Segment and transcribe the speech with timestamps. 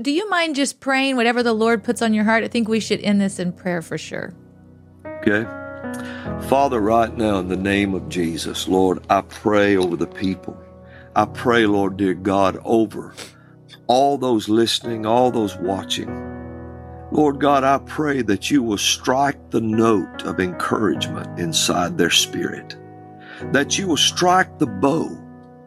[0.00, 2.44] do you mind just praying whatever the Lord puts on your heart?
[2.44, 4.34] I think we should end this in prayer for sure.
[5.04, 5.44] Okay.
[6.48, 10.56] Father, right now, in the name of Jesus, Lord, I pray over the people.
[11.16, 13.14] I pray, Lord, dear God, over
[13.86, 16.08] all those listening, all those watching.
[17.10, 22.76] Lord God, I pray that you will strike the note of encouragement inside their spirit,
[23.52, 25.08] that you will strike the bow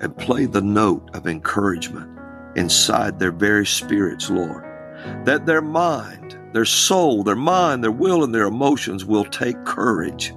[0.00, 2.17] and play the note of encouragement
[2.58, 4.64] inside their very spirits, Lord,
[5.24, 10.34] that their mind, their soul, their mind, their will, and their emotions will take courage.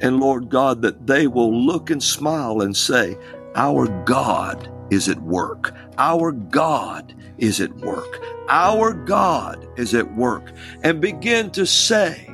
[0.00, 3.16] And Lord God, that they will look and smile and say,
[3.56, 5.74] Our God is at work.
[5.96, 8.20] Our God is at work.
[8.48, 10.52] Our God is at work.
[10.82, 12.30] And begin to say,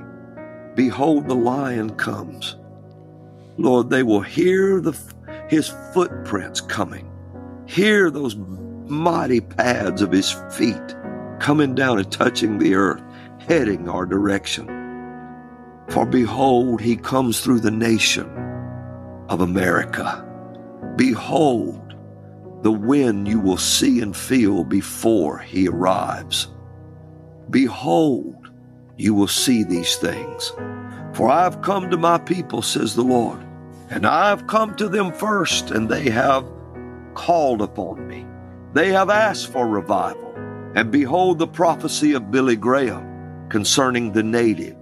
[0.74, 2.56] Behold, the lion comes.
[3.58, 4.98] Lord, they will hear the,
[5.48, 7.08] his footprints coming,
[7.66, 8.34] hear those
[8.87, 10.97] mighty pads of his feet
[11.41, 13.02] coming down and touching the earth,
[13.38, 14.66] heading our direction.
[15.89, 18.28] For behold, he comes through the nation
[19.28, 20.25] of America.
[20.97, 21.95] Behold,
[22.62, 26.48] the wind you will see and feel before he arrives.
[27.51, 28.51] Behold,
[28.97, 30.53] you will see these things.
[31.12, 33.45] For I have come to my people, says the Lord,
[33.91, 36.51] and I have come to them first, and they have
[37.14, 38.27] called upon me.
[38.75, 40.34] They have asked for revival.
[40.75, 44.77] And behold, the prophecy of Billy Graham concerning the native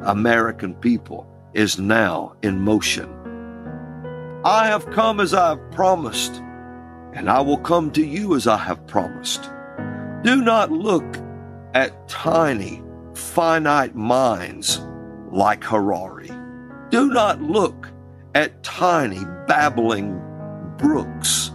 [0.00, 3.10] American people is now in motion.
[4.44, 6.42] I have come as I have promised
[7.12, 9.50] and I will come to you as I have promised.
[10.22, 11.04] Do not look
[11.74, 12.82] at tiny,
[13.14, 14.80] finite minds
[15.30, 16.30] like Harari.
[16.90, 17.88] Do not look
[18.34, 20.20] at tiny, babbling
[20.78, 21.53] brooks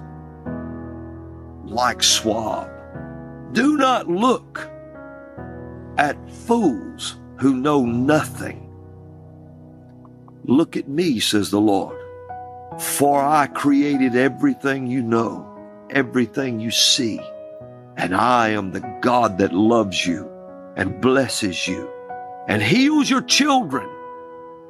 [1.69, 2.69] like Schwab.
[3.53, 4.69] Do not look
[5.97, 8.65] at fools who know nothing.
[10.45, 11.97] Look at me, says the Lord,
[12.79, 15.49] for I created everything you know
[15.91, 17.19] everything you see.
[17.97, 20.29] And I am the God that loves you
[20.75, 21.89] and blesses you
[22.47, 23.89] and heals your children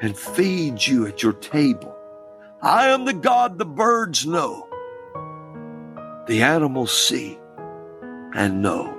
[0.02, 1.96] and feeds you at your table.
[2.62, 4.68] I am the God the birds know,
[6.30, 7.40] the animals see
[8.36, 8.96] and know.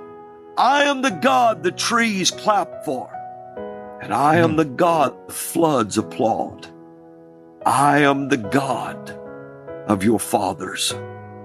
[0.57, 3.09] I am the God the trees clap for,
[4.01, 4.55] and I am hmm.
[4.57, 6.67] the God the floods applaud.
[7.65, 9.17] I am the God
[9.87, 10.93] of your fathers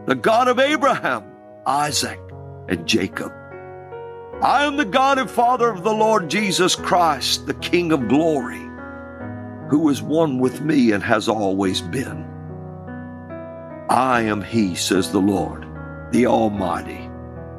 [0.07, 1.25] the God of Abraham,
[1.67, 2.21] Isaac,
[2.69, 3.33] and Jacob.
[4.41, 8.63] I am the God and Father of the Lord Jesus Christ, the King of glory,
[9.69, 12.25] who is one with me and has always been.
[13.91, 15.67] I am He, says the Lord,
[16.13, 17.11] the Almighty.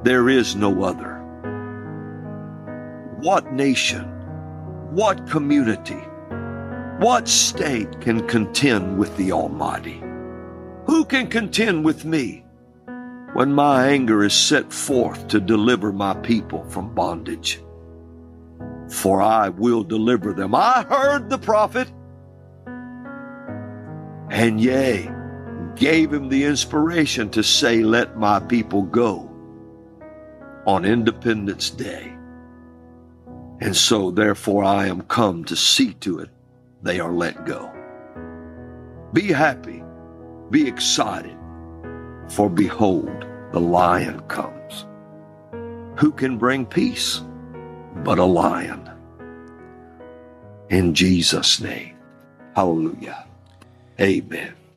[0.04, 1.16] There is no other.
[3.18, 4.06] What nation,
[4.92, 6.02] what community,
[7.00, 10.02] what state can contend with the Almighty?
[10.86, 12.46] Who can contend with me
[13.34, 17.62] when my anger is set forth to deliver my people from bondage?
[18.90, 20.56] For I will deliver them.
[20.56, 21.92] I heard the prophet,
[24.30, 25.12] and yea,
[25.78, 29.30] gave him the inspiration to say, Let my people go
[30.66, 32.14] on Independence Day.
[33.60, 36.30] And so, therefore, I am come to see to it
[36.84, 37.72] they are let go.
[39.14, 39.84] Be happy
[40.50, 41.36] be excited,
[42.30, 44.86] for behold, the lion comes.
[46.00, 47.22] Who can bring peace
[48.06, 48.90] but a lion?
[50.70, 51.98] In Jesus' name.
[52.56, 53.26] Hallelujah.
[54.00, 54.58] Amen.